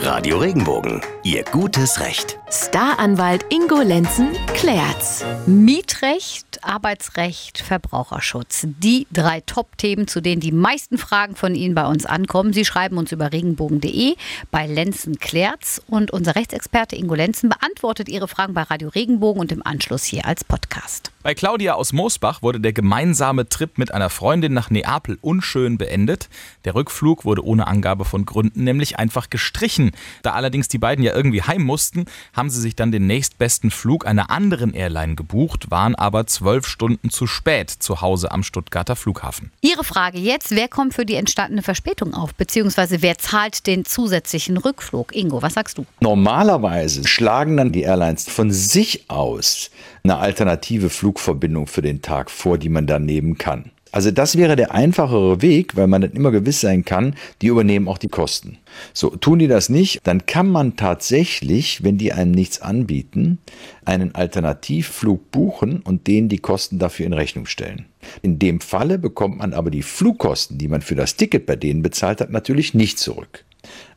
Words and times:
Radio 0.00 0.38
Regenbogen, 0.38 1.00
Ihr 1.22 1.42
gutes 1.44 2.00
Recht. 2.00 2.38
Staranwalt 2.48 3.44
Ingo 3.52 3.80
Lenzen 3.82 4.28
klärt's. 4.54 5.24
Mietrecht, 5.46 6.62
Arbeitsrecht, 6.62 7.58
Verbraucherschutz. 7.58 8.68
Die 8.78 9.08
drei 9.12 9.40
Top-Themen, 9.40 10.06
zu 10.06 10.20
denen 10.20 10.40
die 10.40 10.52
meisten 10.52 10.96
Fragen 10.96 11.34
von 11.34 11.56
Ihnen 11.56 11.74
bei 11.74 11.84
uns 11.86 12.06
ankommen. 12.06 12.52
Sie 12.52 12.64
schreiben 12.64 12.98
uns 12.98 13.10
über 13.10 13.32
regenbogen.de 13.32 14.14
bei 14.52 14.66
Lenzen 14.68 15.18
klärt's 15.18 15.82
und 15.88 16.12
unser 16.12 16.36
Rechtsexperte 16.36 16.94
Ingo 16.94 17.14
Lenzen 17.14 17.48
beantwortet 17.48 18.08
Ihre 18.08 18.28
Fragen 18.28 18.54
bei 18.54 18.62
Radio 18.62 18.90
Regenbogen 18.90 19.40
und 19.40 19.50
im 19.50 19.66
Anschluss 19.66 20.04
hier 20.04 20.24
als 20.24 20.44
Podcast. 20.44 21.10
Bei 21.24 21.34
Claudia 21.34 21.74
aus 21.74 21.92
Moosbach 21.92 22.42
wurde 22.42 22.60
der 22.60 22.72
gemeinsame 22.72 23.48
Trip 23.48 23.78
mit 23.78 23.92
einer 23.92 24.10
Freundin 24.10 24.54
nach 24.54 24.70
Neapel 24.70 25.18
unschön 25.20 25.76
beendet. 25.76 26.28
Der 26.64 26.76
Rückflug 26.76 27.24
wurde 27.24 27.44
ohne 27.44 27.66
Angabe 27.66 28.04
von 28.04 28.24
Gründen 28.24 28.62
nämlich 28.62 29.00
einfach 29.00 29.28
gestrichen. 29.28 29.90
Da 30.22 30.34
allerdings 30.34 30.68
die 30.68 30.78
beiden 30.78 31.04
ja 31.04 31.12
irgendwie 31.16 31.42
heim 31.42 31.62
mussten, 31.62 32.04
haben 32.36 32.50
sie 32.50 32.60
sich 32.60 32.76
dann 32.76 32.92
den 32.92 33.06
nächstbesten 33.06 33.70
Flug 33.70 34.06
einer 34.06 34.30
anderen 34.30 34.74
Airline 34.74 35.14
gebucht, 35.14 35.70
waren 35.70 35.94
aber 35.94 36.26
zwölf 36.26 36.66
Stunden 36.66 37.10
zu 37.10 37.26
spät 37.26 37.70
zu 37.70 38.00
Hause 38.02 38.30
am 38.30 38.42
Stuttgarter 38.42 38.94
Flughafen. 38.94 39.50
Ihre 39.62 39.84
Frage 39.84 40.18
jetzt, 40.18 40.50
wer 40.50 40.68
kommt 40.68 40.94
für 40.94 41.06
die 41.06 41.14
entstandene 41.14 41.62
Verspätung 41.62 42.14
auf, 42.14 42.34
beziehungsweise 42.34 43.00
wer 43.02 43.18
zahlt 43.18 43.66
den 43.66 43.84
zusätzlichen 43.84 44.58
Rückflug? 44.58 45.16
Ingo, 45.16 45.40
was 45.42 45.54
sagst 45.54 45.78
du? 45.78 45.86
Normalerweise 46.00 47.06
schlagen 47.08 47.56
dann 47.56 47.72
die 47.72 47.82
Airlines 47.82 48.28
von 48.28 48.50
sich 48.50 49.10
aus 49.10 49.70
eine 50.04 50.18
alternative 50.18 50.90
Flugverbindung 50.90 51.66
für 51.66 51.82
den 51.82 52.02
Tag 52.02 52.30
vor, 52.30 52.58
die 52.58 52.68
man 52.68 52.86
dann 52.86 53.06
nehmen 53.06 53.38
kann. 53.38 53.70
Also 53.96 54.10
das 54.10 54.36
wäre 54.36 54.56
der 54.56 54.74
einfachere 54.74 55.40
Weg, 55.40 55.74
weil 55.74 55.86
man 55.86 56.02
dann 56.02 56.10
immer 56.10 56.30
gewiss 56.30 56.60
sein 56.60 56.84
kann, 56.84 57.14
die 57.40 57.46
übernehmen 57.46 57.88
auch 57.88 57.96
die 57.96 58.10
Kosten. 58.10 58.58
So, 58.92 59.08
tun 59.08 59.38
die 59.38 59.48
das 59.48 59.70
nicht, 59.70 60.00
dann 60.04 60.26
kann 60.26 60.50
man 60.50 60.76
tatsächlich, 60.76 61.82
wenn 61.82 61.96
die 61.96 62.12
einem 62.12 62.32
nichts 62.32 62.60
anbieten, 62.60 63.38
einen 63.86 64.14
Alternativflug 64.14 65.30
buchen 65.30 65.80
und 65.80 66.08
denen 66.08 66.28
die 66.28 66.40
Kosten 66.40 66.78
dafür 66.78 67.06
in 67.06 67.14
Rechnung 67.14 67.46
stellen. 67.46 67.86
In 68.20 68.38
dem 68.38 68.60
Falle 68.60 68.98
bekommt 68.98 69.38
man 69.38 69.54
aber 69.54 69.70
die 69.70 69.82
Flugkosten, 69.82 70.58
die 70.58 70.68
man 70.68 70.82
für 70.82 70.94
das 70.94 71.16
Ticket 71.16 71.46
bei 71.46 71.56
denen 71.56 71.80
bezahlt 71.80 72.20
hat, 72.20 72.28
natürlich 72.28 72.74
nicht 72.74 72.98
zurück. 72.98 73.46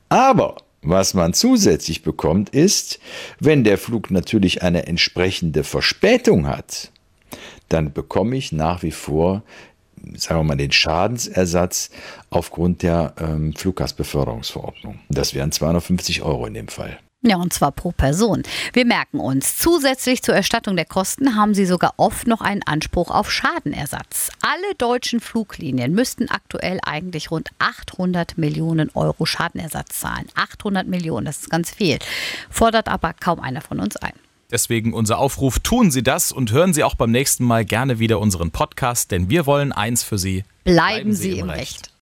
Aber 0.07 0.55
was 0.81 1.13
man 1.13 1.33
zusätzlich 1.33 2.03
bekommt, 2.03 2.51
ist, 2.51 3.01
wenn 3.41 3.65
der 3.65 3.77
Flug 3.77 4.11
natürlich 4.11 4.63
eine 4.63 4.87
entsprechende 4.87 5.65
Verspätung 5.65 6.47
hat, 6.47 6.89
dann 7.69 7.93
bekomme 7.93 8.35
ich 8.35 8.51
nach 8.51 8.83
wie 8.83 8.91
vor, 8.91 9.43
sagen 10.15 10.39
wir 10.39 10.43
mal, 10.43 10.57
den 10.57 10.71
Schadensersatz 10.71 11.89
aufgrund 12.29 12.83
der 12.83 13.13
ähm, 13.19 13.53
Fluggastbeförderungsverordnung. 13.53 14.99
Das 15.09 15.33
wären 15.33 15.51
250 15.51 16.21
Euro 16.21 16.45
in 16.45 16.53
dem 16.53 16.67
Fall. 16.67 16.99
Ja, 17.21 17.35
und 17.35 17.51
zwar 17.51 17.73
pro 17.73 17.91
Person. 17.91 18.43
Wir 18.71 18.85
merken 18.85 19.19
uns, 19.19 19.57
zusätzlich 19.57 20.23
zur 20.23 20.35
Erstattung 20.35 20.77
der 20.77 20.85
Kosten 20.85 21.35
haben 21.35 21.53
Sie 21.53 21.65
sogar 21.65 21.95
oft 21.97 22.27
noch 22.27 22.39
einen 22.39 22.63
Anspruch 22.63 23.11
auf 23.11 23.29
Schadenersatz. 23.29 24.31
Alle 24.41 24.73
deutschen 24.77 25.19
Fluglinien 25.19 25.91
müssten 25.91 26.29
aktuell 26.29 26.79
eigentlich 26.81 27.29
rund 27.29 27.49
800 27.59 28.37
Millionen 28.37 28.89
Euro 28.93 29.25
Schadenersatz 29.25 29.99
zahlen. 29.99 30.27
800 30.35 30.87
Millionen, 30.87 31.25
das 31.25 31.41
ist 31.41 31.49
ganz 31.49 31.71
viel. 31.71 31.99
Fordert 32.49 32.87
aber 32.87 33.13
kaum 33.19 33.41
einer 33.41 33.59
von 33.59 33.81
uns 33.81 33.97
ein. 33.97 34.13
Deswegen 34.51 34.93
unser 34.93 35.19
Aufruf, 35.19 35.59
tun 35.59 35.91
Sie 35.91 36.01
das 36.01 36.31
und 36.31 36.51
hören 36.51 36.73
Sie 36.73 36.83
auch 36.83 36.95
beim 36.95 37.11
nächsten 37.11 37.43
Mal 37.43 37.65
gerne 37.65 37.99
wieder 37.99 38.19
unseren 38.19 38.49
Podcast, 38.51 39.11
denn 39.11 39.29
wir 39.29 39.45
wollen 39.45 39.71
eins 39.71 40.03
für 40.03 40.17
Sie. 40.17 40.43
Bleiben, 40.63 40.75
Bleiben 40.75 41.13
Sie, 41.13 41.39
im 41.39 41.49
Recht. 41.49 41.59
Recht. 41.61 41.93